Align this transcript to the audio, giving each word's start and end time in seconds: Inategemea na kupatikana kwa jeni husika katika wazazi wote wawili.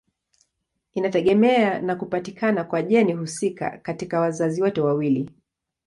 Inategemea 0.93 1.81
na 1.81 1.95
kupatikana 1.95 2.63
kwa 2.63 2.81
jeni 2.81 3.13
husika 3.13 3.77
katika 3.77 4.19
wazazi 4.19 4.61
wote 4.61 4.81
wawili. 4.81 5.29